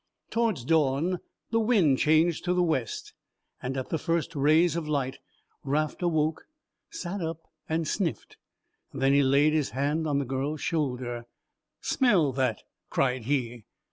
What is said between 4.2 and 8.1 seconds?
rays of light Raft awoke, sat up and